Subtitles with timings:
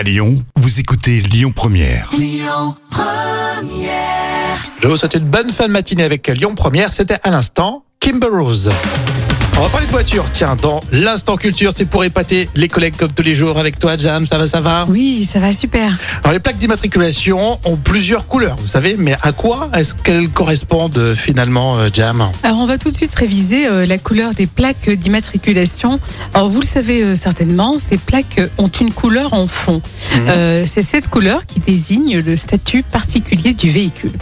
[0.00, 2.10] À Lyon, vous écoutez Lyon Première.
[4.82, 6.94] Je vous souhaite une bonne fin de matinée avec Lyon Première.
[6.94, 8.70] C'était à l'instant Kimber Rose.
[9.60, 10.24] On va parler de voiture.
[10.32, 13.98] Tiens, dans l'instant culture, c'est pour épater les collègues comme tous les jours avec toi,
[13.98, 14.26] Jam.
[14.26, 14.86] Ça va, ça va?
[14.88, 15.98] Oui, ça va super.
[16.22, 21.12] Alors, les plaques d'immatriculation ont plusieurs couleurs, vous savez, mais à quoi est-ce qu'elles correspondent
[21.14, 22.30] finalement, euh, Jam?
[22.42, 26.00] Alors on va tout de suite réviser euh, la couleur des plaques d'immatriculation.
[26.32, 29.82] Alors vous le savez euh, certainement, ces plaques ont une couleur en fond.
[30.14, 34.12] Euh, C'est cette couleur qui désigne le statut particulier du véhicule.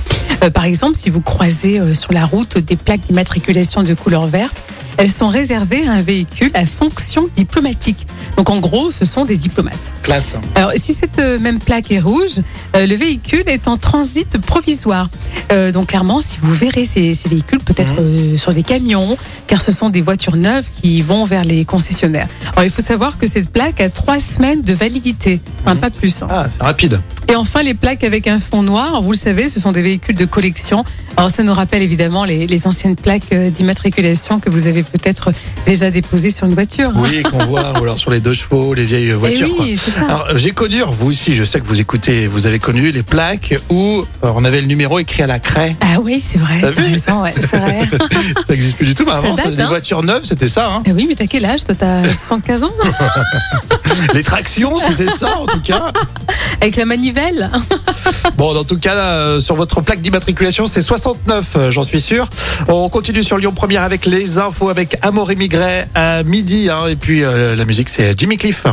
[0.52, 4.64] Par exemple, si vous croisez sur la route des plaques d'immatriculation de couleur verte,
[4.98, 8.06] elles sont réservées à un véhicule à fonction diplomatique.
[8.36, 9.94] Donc en gros, ce sont des diplomates.
[10.02, 10.34] Classe.
[10.54, 12.40] Alors, si cette euh, même plaque est rouge,
[12.76, 15.08] euh, le véhicule est en transit provisoire.
[15.52, 19.16] Euh, donc, clairement, si vous verrez ces, ces véhicules, peut-être euh, sur des camions,
[19.46, 22.28] car ce sont des voitures neuves qui vont vers les concessionnaires.
[22.52, 26.22] Alors, il faut savoir que cette plaque a trois semaines de validité, enfin, pas plus.
[26.22, 26.28] hein.
[26.30, 27.00] Ah, c'est rapide.
[27.30, 30.14] Et enfin, les plaques avec un fond noir, vous le savez, ce sont des véhicules
[30.16, 30.84] de collection.
[31.16, 35.32] Alors, ça nous rappelle évidemment les, les anciennes plaques euh, d'immatriculation que vous avez peut-être
[35.66, 36.90] déjà déposées sur une voiture.
[36.90, 37.00] hein.
[37.02, 39.54] Oui, qu'on voit, ou alors sur les deux chevaux, les vieilles Eh voitures.
[39.56, 39.64] quoi.
[39.64, 40.02] oui, c'est ça.
[40.02, 43.58] Alors, j'ai connu, vous aussi, je sais que vous écoutez, vous avez connu les plaques
[43.68, 45.76] où euh, on avait le numéro écrit à la craie.
[45.82, 47.80] Ah oui, c'est vrai, T'as t'as vu raison, ouais, c'est vrai.
[48.46, 49.66] Ça n'existe plus du tout, mais avant, date, les hein.
[49.68, 50.70] voitures neuves, c'était ça.
[50.72, 50.82] Hein.
[50.86, 52.70] Eh oui, mais t'as quel âge Toi, t'as 75 ans
[54.14, 55.92] Les tractions, c'était ça, tout cas.
[56.60, 57.50] Avec la manivelle
[58.36, 62.28] Bon, en tout cas, euh, sur votre plaque d'immatriculation, c'est 69, euh, j'en suis sûr.
[62.68, 66.68] On continue sur Lyon Première avec les infos avec Amaury Migret à midi.
[66.70, 68.64] hein, et puis, euh, la musique, c'est Jimmy Cliff.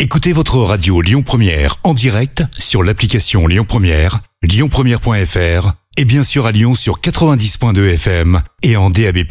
[0.00, 6.46] Écoutez votre radio Lyon Première en direct sur l'application Lyon Première, lyonpremière.fr et bien sûr
[6.46, 9.24] à Lyon sur 90.2 FM et en DAB+.